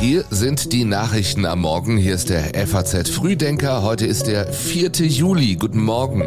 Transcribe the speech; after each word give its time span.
Hier 0.00 0.24
sind 0.30 0.72
die 0.72 0.84
Nachrichten 0.84 1.46
am 1.46 1.60
Morgen. 1.60 1.96
Hier 1.96 2.14
ist 2.14 2.28
der 2.28 2.54
FAZ 2.66 3.08
Frühdenker. 3.08 3.82
Heute 3.82 4.04
ist 4.06 4.26
der 4.26 4.52
4. 4.52 4.90
Juli. 5.06 5.56
Guten 5.56 5.82
Morgen. 5.82 6.22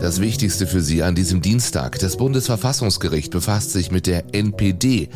Das 0.00 0.20
Wichtigste 0.20 0.68
für 0.68 0.80
Sie 0.80 1.02
an 1.02 1.16
diesem 1.16 1.42
Dienstag. 1.42 1.98
Das 1.98 2.16
Bundesverfassungsgericht 2.16 3.32
befasst 3.32 3.72
sich 3.72 3.90
mit 3.90 4.06
der 4.06 4.32
NPD. 4.32 5.08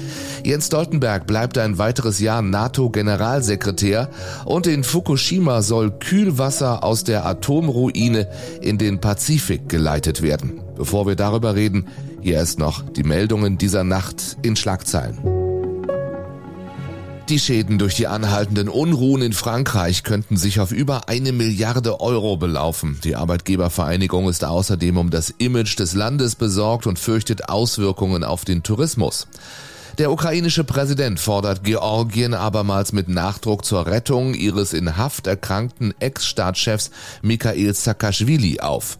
Jens 0.44 0.66
Stoltenberg 0.66 1.26
bleibt 1.28 1.56
ein 1.56 1.78
weiteres 1.78 2.18
Jahr 2.18 2.42
NATO-Generalsekretär 2.42 4.10
und 4.44 4.66
in 4.66 4.82
Fukushima 4.82 5.62
soll 5.62 5.92
Kühlwasser 5.92 6.82
aus 6.82 7.04
der 7.04 7.24
Atomruine 7.24 8.28
in 8.60 8.78
den 8.78 9.00
Pazifik 9.00 9.68
geleitet 9.68 10.22
werden. 10.22 10.60
Bevor 10.76 11.06
wir 11.06 11.14
darüber 11.14 11.54
reden, 11.54 11.86
hier 12.22 12.34
erst 12.34 12.58
noch 12.58 12.82
die 12.88 13.02
Meldungen 13.02 13.58
dieser 13.58 13.84
Nacht 13.84 14.38
in 14.42 14.56
Schlagzeilen. 14.56 15.18
Die 17.28 17.38
Schäden 17.38 17.78
durch 17.78 17.94
die 17.94 18.06
anhaltenden 18.08 18.68
Unruhen 18.68 19.22
in 19.22 19.32
Frankreich 19.32 20.02
könnten 20.02 20.36
sich 20.36 20.60
auf 20.60 20.70
über 20.70 21.08
eine 21.08 21.32
Milliarde 21.32 22.00
Euro 22.00 22.36
belaufen. 22.36 22.98
Die 23.04 23.16
Arbeitgebervereinigung 23.16 24.28
ist 24.28 24.44
außerdem 24.44 24.96
um 24.96 25.10
das 25.10 25.30
Image 25.38 25.78
des 25.78 25.94
Landes 25.94 26.34
besorgt 26.34 26.86
und 26.86 26.98
fürchtet 26.98 27.48
Auswirkungen 27.48 28.22
auf 28.22 28.44
den 28.44 28.62
Tourismus. 28.62 29.28
Der 29.98 30.10
ukrainische 30.10 30.64
Präsident 30.64 31.20
fordert 31.20 31.64
Georgien 31.64 32.34
abermals 32.34 32.92
mit 32.92 33.08
Nachdruck 33.08 33.64
zur 33.64 33.86
Rettung 33.86 34.34
ihres 34.34 34.72
in 34.72 34.96
Haft 34.96 35.26
erkrankten 35.26 35.94
Ex-Staatschefs 36.00 36.90
Mikhail 37.22 37.74
Saakashvili 37.74 38.60
auf. 38.60 38.98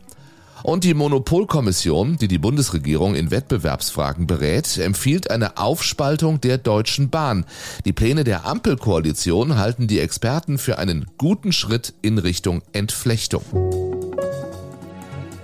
Und 0.62 0.84
die 0.84 0.94
Monopolkommission, 0.94 2.16
die 2.18 2.28
die 2.28 2.38
Bundesregierung 2.38 3.14
in 3.14 3.30
Wettbewerbsfragen 3.30 4.26
berät, 4.26 4.78
empfiehlt 4.78 5.30
eine 5.30 5.58
Aufspaltung 5.58 6.40
der 6.40 6.58
Deutschen 6.58 7.10
Bahn. 7.10 7.44
Die 7.84 7.92
Pläne 7.92 8.24
der 8.24 8.46
Ampelkoalition 8.46 9.56
halten 9.56 9.86
die 9.86 10.00
Experten 10.00 10.58
für 10.58 10.78
einen 10.78 11.06
guten 11.18 11.52
Schritt 11.52 11.94
in 12.02 12.18
Richtung 12.18 12.62
Entflechtung. 12.72 13.42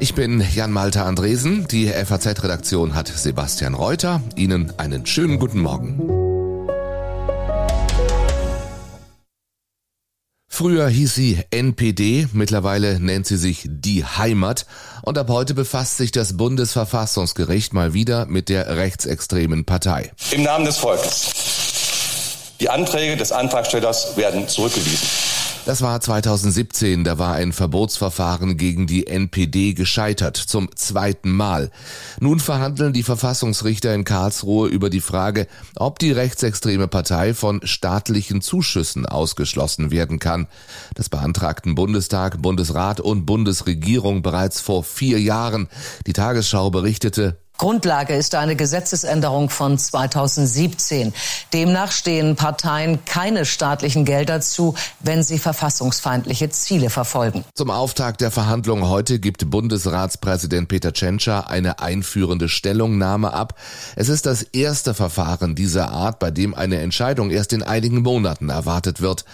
Ich 0.00 0.14
bin 0.14 0.44
Jan-Malte 0.54 1.02
Andresen. 1.02 1.66
Die 1.68 1.88
FAZ-Redaktion 1.88 2.94
hat 2.94 3.08
Sebastian 3.08 3.74
Reuter. 3.74 4.22
Ihnen 4.36 4.72
einen 4.78 5.06
schönen 5.06 5.40
guten 5.40 5.58
Morgen. 5.58 6.17
Früher 10.58 10.88
hieß 10.88 11.14
sie 11.14 11.38
NPD, 11.52 12.26
mittlerweile 12.32 12.98
nennt 12.98 13.28
sie 13.28 13.36
sich 13.36 13.62
Die 13.68 14.04
Heimat 14.04 14.66
und 15.02 15.16
ab 15.16 15.28
heute 15.28 15.54
befasst 15.54 15.98
sich 15.98 16.10
das 16.10 16.36
Bundesverfassungsgericht 16.36 17.72
mal 17.74 17.94
wieder 17.94 18.26
mit 18.26 18.48
der 18.48 18.76
rechtsextremen 18.76 19.66
Partei. 19.66 20.10
Im 20.32 20.42
Namen 20.42 20.64
des 20.64 20.78
Volkes. 20.78 21.30
Die 22.58 22.70
Anträge 22.70 23.16
des 23.16 23.30
Antragstellers 23.30 24.16
werden 24.16 24.48
zurückgewiesen. 24.48 25.06
Das 25.68 25.82
war 25.82 26.00
2017, 26.00 27.04
da 27.04 27.18
war 27.18 27.34
ein 27.34 27.52
Verbotsverfahren 27.52 28.56
gegen 28.56 28.86
die 28.86 29.06
NPD 29.06 29.74
gescheitert, 29.74 30.38
zum 30.38 30.74
zweiten 30.74 31.30
Mal. 31.30 31.70
Nun 32.20 32.40
verhandeln 32.40 32.94
die 32.94 33.02
Verfassungsrichter 33.02 33.94
in 33.94 34.04
Karlsruhe 34.04 34.70
über 34.70 34.88
die 34.88 35.02
Frage, 35.02 35.46
ob 35.76 35.98
die 35.98 36.10
rechtsextreme 36.10 36.88
Partei 36.88 37.34
von 37.34 37.60
staatlichen 37.64 38.40
Zuschüssen 38.40 39.04
ausgeschlossen 39.04 39.90
werden 39.90 40.18
kann. 40.18 40.46
Das 40.94 41.10
beantragten 41.10 41.74
Bundestag, 41.74 42.40
Bundesrat 42.40 42.98
und 42.98 43.26
Bundesregierung 43.26 44.22
bereits 44.22 44.62
vor 44.62 44.82
vier 44.84 45.20
Jahren. 45.20 45.68
Die 46.06 46.14
Tagesschau 46.14 46.70
berichtete, 46.70 47.36
Grundlage 47.58 48.14
ist 48.14 48.36
eine 48.36 48.54
Gesetzesänderung 48.54 49.50
von 49.50 49.76
2017. 49.76 51.12
Demnach 51.52 51.90
stehen 51.90 52.36
Parteien 52.36 53.04
keine 53.04 53.44
staatlichen 53.44 54.04
Gelder 54.04 54.40
zu, 54.40 54.76
wenn 55.00 55.24
sie 55.24 55.40
verfassungsfeindliche 55.40 56.50
Ziele 56.50 56.88
verfolgen. 56.88 57.44
Zum 57.54 57.70
Auftakt 57.70 58.20
der 58.20 58.30
Verhandlungen 58.30 58.88
heute 58.88 59.18
gibt 59.18 59.50
Bundesratspräsident 59.50 60.68
Peter 60.68 60.92
Tschentscher 60.92 61.50
eine 61.50 61.80
einführende 61.80 62.48
Stellungnahme 62.48 63.32
ab. 63.32 63.54
Es 63.96 64.08
ist 64.08 64.26
das 64.26 64.42
erste 64.42 64.94
Verfahren 64.94 65.56
dieser 65.56 65.90
Art, 65.90 66.20
bei 66.20 66.30
dem 66.30 66.54
eine 66.54 66.78
Entscheidung 66.78 67.30
erst 67.30 67.52
in 67.52 67.64
einigen 67.64 68.02
Monaten 68.02 68.50
erwartet 68.50 69.00
wird. 69.00 69.24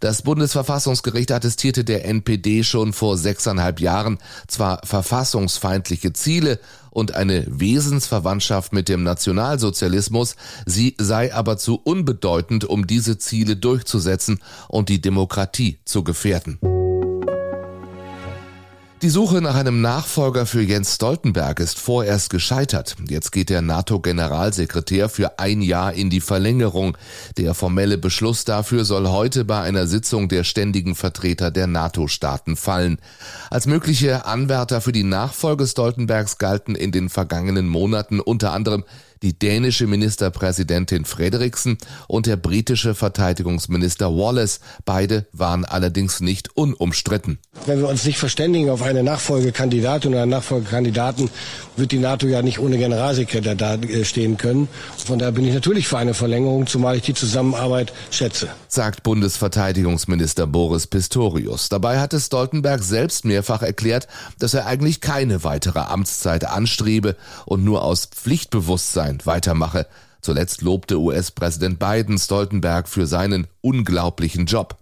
Das 0.00 0.22
Bundesverfassungsgericht 0.22 1.30
attestierte 1.30 1.84
der 1.84 2.06
NPD 2.06 2.64
schon 2.64 2.94
vor 2.94 3.18
sechseinhalb 3.18 3.80
Jahren 3.80 4.18
zwar 4.48 4.80
verfassungsfeindliche 4.82 6.14
Ziele 6.14 6.58
und 6.88 7.14
eine 7.14 7.44
Wesensverwandtschaft 7.46 8.72
mit 8.72 8.88
dem 8.88 9.02
Nationalsozialismus, 9.02 10.36
sie 10.64 10.96
sei 10.98 11.34
aber 11.34 11.58
zu 11.58 11.76
unbedeutend, 11.76 12.64
um 12.64 12.86
diese 12.86 13.18
Ziele 13.18 13.56
durchzusetzen 13.56 14.40
und 14.68 14.88
die 14.88 15.02
Demokratie 15.02 15.78
zu 15.84 16.02
gefährden. 16.02 16.58
Die 19.02 19.08
Suche 19.08 19.40
nach 19.40 19.54
einem 19.54 19.80
Nachfolger 19.80 20.44
für 20.44 20.60
Jens 20.60 20.96
Stoltenberg 20.96 21.58
ist 21.58 21.78
vorerst 21.78 22.28
gescheitert. 22.28 22.96
Jetzt 23.08 23.32
geht 23.32 23.48
der 23.48 23.62
NATO-Generalsekretär 23.62 25.08
für 25.08 25.38
ein 25.38 25.62
Jahr 25.62 25.94
in 25.94 26.10
die 26.10 26.20
Verlängerung. 26.20 26.98
Der 27.38 27.54
formelle 27.54 27.96
Beschluss 27.96 28.44
dafür 28.44 28.84
soll 28.84 29.08
heute 29.08 29.46
bei 29.46 29.62
einer 29.62 29.86
Sitzung 29.86 30.28
der 30.28 30.44
ständigen 30.44 30.94
Vertreter 30.94 31.50
der 31.50 31.66
NATO-Staaten 31.66 32.56
fallen. 32.56 32.98
Als 33.48 33.64
mögliche 33.64 34.26
Anwärter 34.26 34.82
für 34.82 34.92
die 34.92 35.04
Nachfolge 35.04 35.66
Stoltenbergs 35.66 36.36
galten 36.36 36.74
in 36.74 36.92
den 36.92 37.08
vergangenen 37.08 37.68
Monaten 37.68 38.20
unter 38.20 38.52
anderem 38.52 38.84
die 39.22 39.38
dänische 39.38 39.86
Ministerpräsidentin 39.86 41.04
Frederiksen 41.04 41.78
und 42.08 42.26
der 42.26 42.36
britische 42.36 42.94
Verteidigungsminister 42.94 44.16
Wallace. 44.16 44.60
Beide 44.84 45.26
waren 45.32 45.64
allerdings 45.64 46.20
nicht 46.20 46.56
unumstritten. 46.56 47.38
Wenn 47.66 47.80
wir 47.80 47.88
uns 47.88 48.04
nicht 48.04 48.18
verständigen 48.18 48.70
auf 48.70 48.82
eine 48.82 49.02
Nachfolgekandidatin 49.02 50.12
oder 50.12 50.22
einen 50.22 50.30
Nachfolgekandidaten, 50.30 51.30
wird 51.76 51.92
die 51.92 51.98
NATO 51.98 52.26
ja 52.26 52.42
nicht 52.42 52.58
ohne 52.58 52.78
Generalsekretär 52.78 53.54
da 53.54 53.74
äh, 53.74 54.04
stehen 54.04 54.36
können. 54.36 54.68
Von 54.96 55.18
daher 55.18 55.32
bin 55.32 55.46
ich 55.46 55.54
natürlich 55.54 55.86
für 55.86 55.98
eine 55.98 56.14
Verlängerung, 56.14 56.66
zumal 56.66 56.96
ich 56.96 57.02
die 57.02 57.14
Zusammenarbeit 57.14 57.92
schätze. 58.10 58.48
Sagt 58.68 59.02
Bundesverteidigungsminister 59.02 60.46
Boris 60.46 60.86
Pistorius. 60.86 61.68
Dabei 61.68 61.98
hatte 61.98 62.20
Stoltenberg 62.20 62.82
selbst 62.82 63.24
mehrfach 63.24 63.62
erklärt, 63.62 64.08
dass 64.38 64.54
er 64.54 64.66
eigentlich 64.66 65.00
keine 65.00 65.44
weitere 65.44 65.80
Amtszeit 65.80 66.44
anstrebe 66.44 67.16
und 67.44 67.64
nur 67.64 67.82
aus 67.82 68.06
Pflichtbewusstsein 68.06 69.09
Russland 69.10 69.26
weitermache. 69.26 69.86
Zuletzt 70.20 70.62
lobte 70.62 71.00
US-Präsident 71.00 71.78
Biden 71.78 72.18
Stoltenberg 72.18 72.88
für 72.88 73.06
seinen 73.06 73.46
unglaublichen 73.62 74.46
Job. 74.46 74.76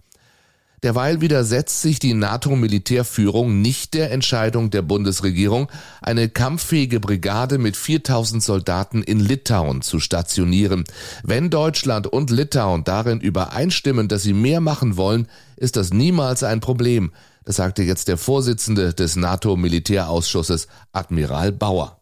Derweil 0.83 1.19
widersetzt 1.19 1.81
sich 1.81 1.99
die 1.99 2.13
NATO-Militärführung 2.13 3.61
nicht 3.61 3.93
der 3.93 4.11
Entscheidung 4.11 4.69
der 4.69 4.81
Bundesregierung, 4.81 5.69
eine 6.01 6.29
kampffähige 6.29 7.01
Brigade 7.01 7.57
mit 7.57 7.75
4000 7.75 8.41
Soldaten 8.41 9.03
in 9.03 9.19
Litauen 9.19 9.81
zu 9.81 9.99
stationieren. 9.99 10.85
Wenn 11.23 11.49
Deutschland 11.49 12.07
und 12.07 12.29
Litauen 12.29 12.85
darin 12.85 13.19
übereinstimmen, 13.19 14.07
dass 14.07 14.23
sie 14.23 14.33
mehr 14.33 14.61
machen 14.61 14.95
wollen, 14.95 15.27
ist 15.57 15.75
das 15.75 15.91
niemals 15.91 16.43
ein 16.43 16.61
Problem. 16.61 17.11
Das 17.43 17.57
sagte 17.57 17.83
jetzt 17.83 18.07
der 18.07 18.17
Vorsitzende 18.17 18.93
des 18.93 19.17
NATO-Militärausschusses, 19.17 20.67
Admiral 20.93 21.51
Bauer. 21.51 21.98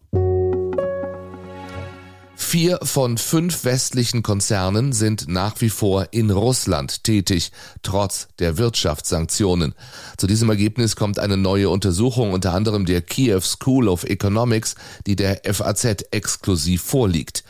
Vier 2.50 2.80
von 2.81 3.18
fünf 3.18 3.66
westlichen 3.66 4.24
Konzernen 4.24 4.94
sind 4.94 5.28
nach 5.28 5.59
wie 5.59 5.69
vor 5.69 6.08
in 6.12 6.31
Russland 6.31 7.03
tätig, 7.03 7.52
trotz 7.84 8.30
der 8.40 8.58
Wirtschaftssanktionen. 8.58 9.75
Zu 10.18 10.28
diesem 10.28 10.50
Ergebnis 10.50 10.96
kommt 10.96 11.19
eine 11.19 11.36
neue 11.36 11.69
Untersuchung 11.69 12.31
unter 12.31 12.53
anderem 12.53 12.86
der 12.86 13.02
Kiew 13.02 13.41
School 13.41 13.90
of 13.90 14.06
Economics, 14.06 14.75
die 15.06 15.18
der 15.18 15.41
FAZ 15.44 16.06
exklusiv 16.12 16.84
vorliegt. 16.84 17.44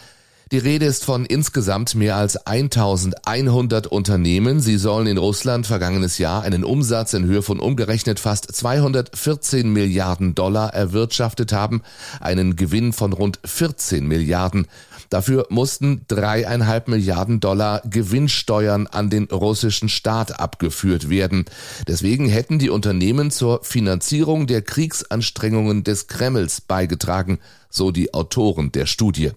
Die 0.54 0.60
Rede 0.60 0.86
ist 0.86 1.04
von 1.04 1.26
insgesamt 1.26 1.94
mehr 1.94 2.16
als 2.16 2.38
1100 2.38 3.86
Unternehmen. 3.86 4.62
Sie 4.62 4.78
sollen 4.78 5.06
in 5.06 5.18
Russland 5.18 5.68
vergangenes 5.68 6.20
Jahr 6.20 6.44
einen 6.44 6.64
Umsatz 6.64 7.14
in 7.14 7.26
Höhe 7.26 7.42
von 7.42 7.60
umgerechnet 7.60 8.18
fast 8.18 8.56
214 8.56 9.70
Milliarden 9.70 10.36
Dollar 10.36 10.74
erwirtschaftet 10.74 11.52
haben, 11.52 11.82
einen 12.22 12.56
Gewinn 12.56 12.94
von 12.94 13.12
rund 13.12 13.42
14 13.44 14.08
Milliarden. 14.08 14.68
Dafür 15.10 15.48
mussten 15.50 16.06
dreieinhalb 16.08 16.88
Milliarden 16.88 17.40
Dollar 17.40 17.82
Gewinnsteuern 17.90 18.88
an 18.88 19.10
den 19.10 19.26
russischen 19.26 19.90
Staat 19.90 20.40
abgeführt 20.40 21.10
werden. 21.10 21.46
Deswegen 21.88 22.28
hätten 22.28 22.60
die 22.60 22.70
Unternehmen 22.70 23.32
zur 23.32 23.64
Finanzierung 23.64 24.48
der 24.48 24.62
Kriegsanstrengungen 24.62 25.84
des 25.84 26.08
Kremls 26.08 26.62
beigetragen, 26.62 27.40
so 27.70 27.92
die 27.92 28.14
Autoren 28.14 28.72
der 28.72 28.86
Studie. 28.86 29.32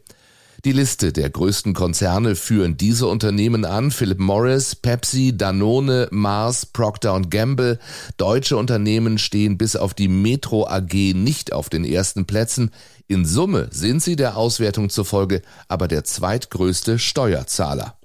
Die 0.67 0.73
Liste 0.73 1.11
der 1.11 1.31
größten 1.31 1.73
Konzerne 1.73 2.37
führen 2.37 2.77
diese 2.77 3.07
Unternehmen 3.07 3.65
an. 3.65 3.91
Philip 3.91 4.19
Morris, 4.19 4.77
Pepsi, 4.77 5.35
Danone, 5.35 6.09
Mars, 6.11 6.67
Procter 6.67 7.19
Gamble. 7.23 7.79
Deutsche 8.19 8.59
Unternehmen 8.59 9.17
stehen 9.17 9.57
bis 9.57 9.75
auf 9.75 9.95
die 9.95 10.09
Metro 10.09 10.67
AG 10.67 11.15
nicht 11.15 11.55
auf 11.55 11.71
den 11.71 11.85
ersten 11.85 12.27
Plätzen. 12.27 12.73
In 13.09 13.25
Summe 13.25 13.69
sind 13.71 14.03
sie 14.03 14.17
der 14.17 14.37
Auswertung 14.37 14.91
zufolge 14.91 15.41
aber 15.69 15.89
der 15.89 16.05
zweitgrößte 16.05 16.99
Steuerzahler. 16.99 17.97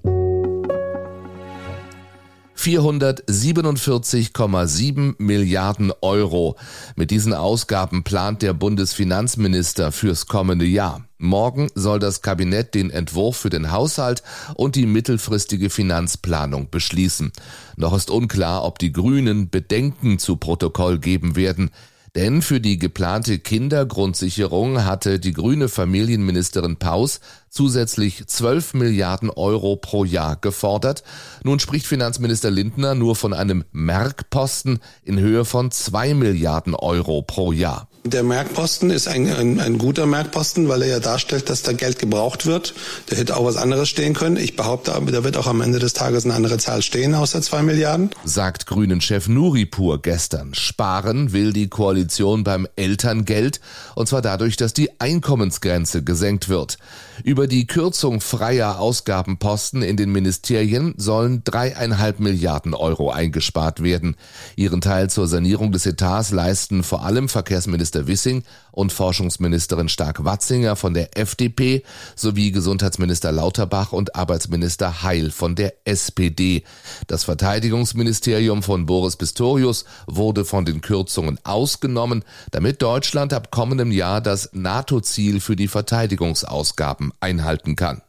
447,7 2.65 5.15
Milliarden 5.19 5.93
Euro. 6.01 6.55
Mit 6.95 7.11
diesen 7.11 7.35
Ausgaben 7.35 8.03
plant 8.03 8.41
der 8.41 8.55
Bundesfinanzminister 8.55 9.91
fürs 9.91 10.25
kommende 10.25 10.65
Jahr. 10.65 11.05
Morgen 11.19 11.67
soll 11.75 11.99
das 11.99 12.23
Kabinett 12.23 12.73
den 12.73 12.89
Entwurf 12.89 13.37
für 13.37 13.51
den 13.51 13.71
Haushalt 13.71 14.23
und 14.55 14.75
die 14.75 14.87
mittelfristige 14.87 15.69
Finanzplanung 15.69 16.71
beschließen. 16.71 17.31
Noch 17.75 17.95
ist 17.95 18.09
unklar, 18.09 18.63
ob 18.63 18.79
die 18.79 18.91
Grünen 18.91 19.51
Bedenken 19.51 20.17
zu 20.17 20.37
Protokoll 20.37 20.97
geben 20.97 21.35
werden. 21.35 21.69
Denn 22.15 22.41
für 22.41 22.61
die 22.61 22.79
geplante 22.79 23.39
Kindergrundsicherung 23.39 24.85
hatte 24.85 25.19
die 25.19 25.33
grüne 25.33 25.67
Familienministerin 25.67 26.77
Paus 26.77 27.19
zusätzlich 27.49 28.25
12 28.25 28.73
Milliarden 28.73 29.29
Euro 29.29 29.75
pro 29.75 30.05
Jahr 30.05 30.37
gefordert. 30.37 31.03
Nun 31.43 31.59
spricht 31.59 31.85
Finanzminister 31.85 32.49
Lindner 32.49 32.95
nur 32.95 33.17
von 33.17 33.33
einem 33.33 33.65
Merkposten 33.73 34.79
in 35.03 35.19
Höhe 35.19 35.43
von 35.43 35.71
2 35.71 36.13
Milliarden 36.13 36.73
Euro 36.73 37.21
pro 37.21 37.51
Jahr. 37.51 37.89
Der 38.07 38.21
Merkposten 38.21 38.91
ist 38.91 39.07
ein, 39.07 39.27
ein, 39.33 39.59
ein, 39.59 39.79
guter 39.79 40.05
Merkposten, 40.05 40.69
weil 40.69 40.83
er 40.83 40.87
ja 40.89 40.99
darstellt, 40.99 41.49
dass 41.49 41.63
da 41.63 41.73
Geld 41.73 41.97
gebraucht 41.97 42.45
wird. 42.45 42.75
Da 43.07 43.15
hätte 43.15 43.35
auch 43.35 43.45
was 43.45 43.57
anderes 43.57 43.89
stehen 43.89 44.13
können. 44.13 44.37
Ich 44.37 44.55
behaupte, 44.55 44.91
da 44.91 45.23
wird 45.23 45.37
auch 45.37 45.47
am 45.47 45.59
Ende 45.59 45.79
des 45.79 45.93
Tages 45.93 46.23
eine 46.23 46.35
andere 46.35 46.59
Zahl 46.59 46.83
stehen, 46.83 47.15
außer 47.15 47.41
zwei 47.41 47.63
Milliarden. 47.63 48.11
Sagt 48.23 48.67
Grünen-Chef 48.67 49.27
Nuripur 49.27 50.03
gestern. 50.03 50.53
Sparen 50.53 51.33
will 51.33 51.51
die 51.51 51.67
Koalition 51.67 52.43
beim 52.43 52.67
Elterngeld, 52.75 53.59
und 53.95 54.07
zwar 54.07 54.21
dadurch, 54.21 54.55
dass 54.55 54.73
die 54.73 54.99
Einkommensgrenze 54.99 56.03
gesenkt 56.03 56.47
wird. 56.47 56.77
Über 57.23 57.47
die 57.47 57.65
Kürzung 57.65 58.21
freier 58.21 58.79
Ausgabenposten 58.79 59.81
in 59.81 59.97
den 59.97 60.11
Ministerien 60.11 60.93
sollen 60.97 61.41
dreieinhalb 61.43 62.19
Milliarden 62.19 62.75
Euro 62.75 63.09
eingespart 63.09 63.81
werden. 63.81 64.15
Ihren 64.55 64.81
Teil 64.81 65.09
zur 65.09 65.27
Sanierung 65.27 65.71
des 65.71 65.87
Etats 65.87 66.29
leisten 66.29 66.83
vor 66.83 67.03
allem 67.03 67.29
Verkehrsminister 67.29 67.94
Minister 67.95 68.07
Wissing 68.07 68.43
und 68.71 68.91
Forschungsministerin 68.91 69.87
Stark-Watzinger 69.87 70.75
von 70.75 70.93
der 70.93 71.17
FDP 71.17 71.83
sowie 72.15 72.51
Gesundheitsminister 72.51 73.31
Lauterbach 73.31 73.93
und 73.93 74.15
Arbeitsminister 74.15 75.03
Heil 75.03 75.31
von 75.31 75.55
der 75.55 75.73
SPD. 75.85 76.63
Das 77.07 77.23
Verteidigungsministerium 77.23 78.63
von 78.63 78.85
Boris 78.85 79.15
Pistorius 79.15 79.85
wurde 80.07 80.43
von 80.43 80.65
den 80.65 80.81
Kürzungen 80.81 81.39
ausgenommen, 81.43 82.25
damit 82.51 82.81
Deutschland 82.81 83.31
ab 83.31 83.49
kommendem 83.51 83.91
Jahr 83.91 84.19
das 84.19 84.49
NATO-Ziel 84.51 85.39
für 85.39 85.55
die 85.55 85.69
Verteidigungsausgaben 85.69 87.13
einhalten 87.21 87.77
kann 87.77 88.01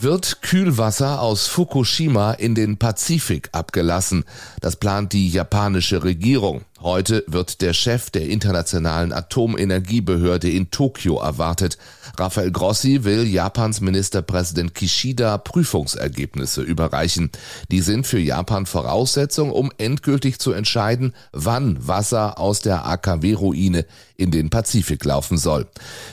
wird 0.00 0.42
Kühlwasser 0.42 1.20
aus 1.20 1.46
Fukushima 1.46 2.32
in 2.32 2.54
den 2.54 2.76
Pazifik 2.76 3.48
abgelassen. 3.52 4.24
Das 4.60 4.76
plant 4.76 5.12
die 5.12 5.28
japanische 5.28 6.04
Regierung. 6.04 6.64
Heute 6.82 7.24
wird 7.26 7.62
der 7.62 7.72
Chef 7.72 8.10
der 8.10 8.28
Internationalen 8.28 9.14
Atomenergiebehörde 9.14 10.50
in 10.50 10.70
Tokio 10.70 11.18
erwartet. 11.18 11.78
Rafael 12.18 12.50
Grossi 12.52 13.02
will 13.02 13.26
Japans 13.26 13.80
Ministerpräsident 13.80 14.74
Kishida 14.74 15.38
Prüfungsergebnisse 15.38 16.60
überreichen. 16.60 17.30
Die 17.70 17.80
sind 17.80 18.06
für 18.06 18.18
Japan 18.18 18.66
Voraussetzung, 18.66 19.52
um 19.52 19.72
endgültig 19.78 20.38
zu 20.38 20.52
entscheiden, 20.52 21.14
wann 21.32 21.88
Wasser 21.88 22.38
aus 22.38 22.60
der 22.60 22.84
AKW-Ruine 22.84 23.86
in 24.18 24.30
den 24.30 24.50
Pazifik 24.50 25.04
laufen 25.04 25.38
soll. 25.38 25.66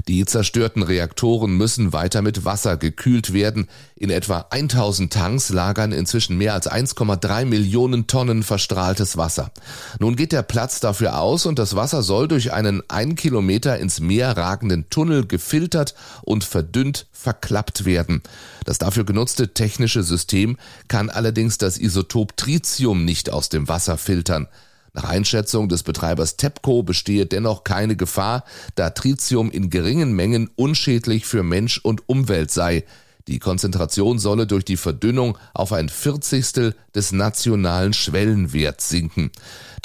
Die 0.07 0.25
zerstörten 0.25 0.83
Reaktoren 0.83 1.57
müssen 1.57 1.92
weiter 1.92 2.21
mit 2.21 2.45
Wasser 2.45 2.77
gekühlt 2.77 3.33
werden. 3.33 3.68
In 3.95 4.10
etwa 4.10 4.45
1000 4.50 5.12
Tanks 5.12 5.50
lagern 5.50 5.92
inzwischen 5.92 6.38
mehr 6.38 6.54
als 6.54 6.69
1,3 6.69 7.45
Millionen 7.45 8.07
Tonnen 8.07 8.44
verstrahltes 8.44 9.18
Wasser. 9.18 9.51
Nun 10.00 10.15
geht 10.15 10.31
der 10.31 10.44
Platz 10.63 10.80
dafür 10.80 11.19
aus 11.19 11.45
und 11.45 11.60
das 11.60 11.75
Wasser 11.75 12.04
soll 12.04 12.30
durch 12.30 12.54
einen 12.54 12.83
ein 12.88 13.15
Kilometer 13.15 13.80
ins 13.80 14.00
Meer 14.00 14.38
ragenden 14.38 14.89
Tunnel 14.89 15.27
gefiltert 15.27 15.94
und 16.21 16.45
verdünnt 16.45 17.06
verklappt 17.12 17.83
werden. 17.83 18.21
Das 18.63 18.77
dafür 18.77 19.04
genutzte 19.04 19.54
technische 19.54 20.04
System 20.04 20.56
kann 20.88 21.10
allerdings 21.10 21.57
das 21.57 21.77
Isotop 21.77 22.38
Tritium 22.38 23.04
nicht 23.04 23.30
aus 23.30 23.50
dem 23.50 23.68
Wasser 23.68 23.98
filtern. 23.98 24.48
Nach 24.94 25.04
Einschätzung 25.04 25.68
des 25.68 25.83
Betreibers 25.83 26.38
TEPCO 26.38 26.83
bestehe 26.83 27.25
dennoch 27.25 27.65
keine 27.65 27.98
Gefahr, 27.98 28.45
da 28.75 28.89
Tritium 28.89 29.51
in 29.51 29.69
geringen 29.69 30.13
Mengen 30.13 30.50
unschädlich 30.56 31.25
für 31.25 31.44
Mensch 31.44 31.77
und 31.83 32.07
Umwelt 32.07 32.51
sei. 32.51 32.86
Die 33.29 33.39
Konzentration 33.39 34.19
solle 34.19 34.47
durch 34.47 34.65
die 34.65 34.75
Verdünnung 34.75 35.37
auf 35.53 35.71
ein 35.71 35.87
Vierzigstel 35.87 36.75
des 36.93 37.13
nationalen 37.13 37.93
Schwellenwerts 37.93 38.89
sinken. 38.89 39.31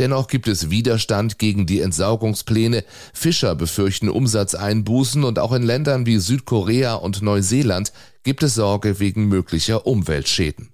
Dennoch 0.00 0.26
gibt 0.26 0.48
es 0.48 0.70
Widerstand 0.70 1.38
gegen 1.38 1.64
die 1.64 1.80
Entsaugungspläne. 1.80 2.84
Fischer 3.12 3.54
befürchten 3.54 4.08
Umsatzeinbußen 4.08 5.22
und 5.22 5.38
auch 5.38 5.52
in 5.52 5.62
Ländern 5.62 6.04
wie 6.04 6.18
Südkorea 6.18 6.94
und 6.94 7.22
Neuseeland 7.22 7.92
gibt 8.24 8.42
es 8.42 8.54
Sorge 8.54 8.98
wegen 8.98 9.26
möglicher 9.26 9.86
Umweltschäden. 9.86 10.70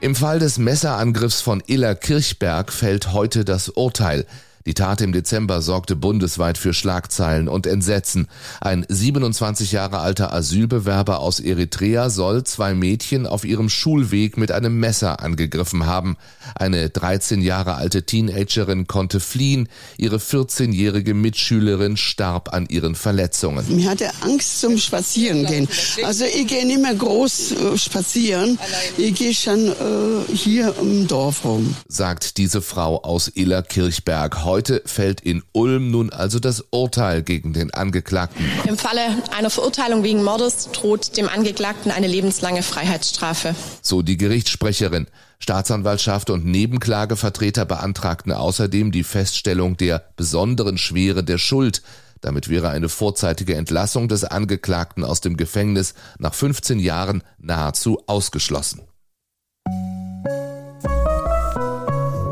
Im 0.00 0.14
Fall 0.14 0.38
des 0.38 0.58
Messerangriffs 0.58 1.40
von 1.40 1.60
Iller 1.66 1.96
Kirchberg 1.96 2.72
fällt 2.72 3.12
heute 3.12 3.44
das 3.44 3.68
Urteil. 3.70 4.24
Die 4.66 4.74
Tat 4.74 5.00
im 5.00 5.12
Dezember 5.12 5.62
sorgte 5.62 5.96
bundesweit 5.96 6.58
für 6.58 6.74
Schlagzeilen 6.74 7.48
und 7.48 7.66
Entsetzen. 7.66 8.26
Ein 8.60 8.84
27 8.88 9.72
Jahre 9.72 9.98
alter 9.98 10.32
Asylbewerber 10.32 11.20
aus 11.20 11.40
Eritrea 11.40 12.10
soll 12.10 12.44
zwei 12.44 12.74
Mädchen 12.74 13.26
auf 13.26 13.44
ihrem 13.44 13.68
Schulweg 13.68 14.36
mit 14.36 14.52
einem 14.52 14.78
Messer 14.78 15.20
angegriffen 15.20 15.86
haben. 15.86 16.16
Eine 16.54 16.90
13 16.90 17.40
Jahre 17.40 17.76
alte 17.76 18.04
Teenagerin 18.04 18.86
konnte 18.86 19.20
fliehen. 19.20 19.68
Ihre 19.96 20.16
14-jährige 20.16 21.14
Mitschülerin 21.14 21.96
starb 21.96 22.52
an 22.52 22.66
ihren 22.68 22.94
Verletzungen. 22.94 23.64
Mir 23.74 23.90
hatte 23.90 24.10
Angst 24.20 24.60
zum 24.60 24.76
Spazierengehen. 24.76 25.68
Also 26.04 26.24
ich 26.24 26.46
gehe 26.46 26.66
nicht 26.66 26.82
mehr 26.82 26.94
groß 26.94 27.52
äh, 27.52 27.78
spazieren. 27.78 28.58
Ich 28.96 29.14
gehe 29.14 29.32
schon 29.32 29.68
äh, 29.68 30.34
hier 30.34 30.74
im 30.80 31.06
Dorf 31.06 31.44
rum. 31.44 31.74
Sagt 31.88 32.36
diese 32.36 32.60
Frau 32.60 33.02
aus 33.02 33.30
Illerkirchberg. 33.34 34.44
Heute 34.44 34.57
Heute 34.58 34.82
fällt 34.86 35.20
in 35.20 35.44
Ulm 35.52 35.92
nun 35.92 36.10
also 36.10 36.40
das 36.40 36.64
Urteil 36.72 37.22
gegen 37.22 37.52
den 37.52 37.72
Angeklagten. 37.72 38.44
Im 38.66 38.76
Falle 38.76 39.22
einer 39.30 39.50
Verurteilung 39.50 40.02
wegen 40.02 40.24
Mordes 40.24 40.70
droht 40.72 41.16
dem 41.16 41.28
Angeklagten 41.28 41.92
eine 41.92 42.08
lebenslange 42.08 42.64
Freiheitsstrafe. 42.64 43.54
So 43.82 44.02
die 44.02 44.16
Gerichtssprecherin. 44.16 45.06
Staatsanwaltschaft 45.38 46.28
und 46.30 46.44
Nebenklagevertreter 46.44 47.66
beantragten 47.66 48.32
außerdem 48.32 48.90
die 48.90 49.04
Feststellung 49.04 49.76
der 49.76 50.08
besonderen 50.16 50.76
Schwere 50.76 51.22
der 51.22 51.38
Schuld. 51.38 51.82
Damit 52.20 52.48
wäre 52.48 52.70
eine 52.70 52.88
vorzeitige 52.88 53.54
Entlassung 53.54 54.08
des 54.08 54.24
Angeklagten 54.24 55.04
aus 55.04 55.20
dem 55.20 55.36
Gefängnis 55.36 55.94
nach 56.18 56.34
15 56.34 56.80
Jahren 56.80 57.22
nahezu 57.38 58.02
ausgeschlossen. 58.08 58.88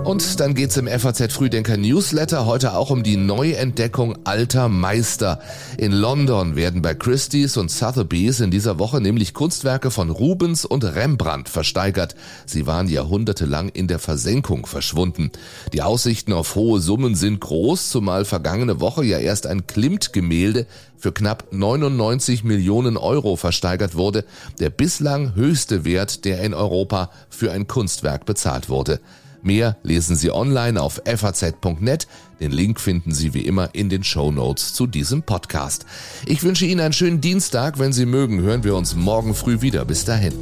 Und 0.07 0.39
dann 0.39 0.55
geht's 0.55 0.77
im 0.77 0.87
FAZ 0.87 1.33
Frühdenker 1.33 1.77
Newsletter 1.77 2.47
heute 2.47 2.75
auch 2.75 2.91
um 2.91 3.03
die 3.03 3.17
Neuentdeckung 3.17 4.17
alter 4.23 4.69
Meister. 4.69 5.41
In 5.79 5.91
London 5.91 6.55
werden 6.55 6.81
bei 6.81 6.95
Christie's 6.95 7.57
und 7.57 7.73
Sotheby's 7.73 8.39
in 8.39 8.53
dieser 8.53 8.79
Woche 8.79 9.01
nämlich 9.01 9.35
Kunstwerke 9.35 9.91
von 9.91 10.11
Rubens 10.11 10.65
und 10.65 10.85
Rembrandt 10.85 11.49
versteigert. 11.49 12.15
Sie 12.47 12.69
waren 12.69 12.89
jahrhundertelang 12.89 13.69
in 13.69 13.89
der 13.89 13.99
Versenkung 13.99 14.67
verschwunden. 14.67 15.33
Die 15.73 15.83
Aussichten 15.83 16.33
auf 16.33 16.55
hohe 16.55 16.79
Summen 16.79 17.17
sind 17.17 17.41
groß, 17.41 17.91
zumal 17.91 18.25
vergangene 18.25 18.81
Woche 18.81 19.05
ja 19.05 19.19
erst 19.19 19.49
ein 19.49 19.67
Klimt-Gemälde 19.67 20.69
für 20.97 21.11
knapp 21.11 21.49
99 21.51 22.45
Millionen 22.45 22.97
Euro 22.97 23.35
versteigert 23.35 23.97
wurde, 23.97 24.25
der 24.61 24.71
bislang 24.71 25.35
höchste 25.35 25.85
Wert, 25.85 26.25
der 26.25 26.43
in 26.43 26.55
Europa 26.55 27.11
für 27.29 27.51
ein 27.51 27.67
Kunstwerk 27.67 28.25
bezahlt 28.25 28.69
wurde. 28.69 29.01
Mehr 29.47 29.77
lesen 29.85 30.17
Sie 30.17 30.33
online 30.33 30.81
auf 30.81 31.01
faz.net. 31.05 32.09
Den 32.41 32.51
Link 32.51 32.81
finden 32.81 33.15
Sie 33.15 33.33
wie 33.33 33.47
immer 33.47 33.75
in 33.75 33.89
den 33.89 34.03
Show 34.03 34.33
Notes 34.33 34.75
zu 34.75 34.89
diesem 34.89 35.23
Podcast. 35.23 35.87
Ich 36.27 36.43
wünsche 36.43 36.67
Ihnen 36.67 36.81
einen 36.81 36.93
schönen 36.93 37.21
Dienstag. 37.21 37.79
Wenn 37.79 37.93
Sie 37.93 38.07
mögen, 38.07 38.41
hören 38.41 38.65
wir 38.65 38.75
uns 38.75 38.97
morgen 38.97 39.37
früh 39.37 39.61
wieder. 39.61 39.85
Bis 39.85 40.05
dahin. 40.05 40.35